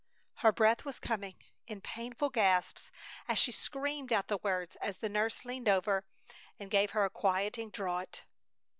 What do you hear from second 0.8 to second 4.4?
was coming in painful gasps as she screamed out the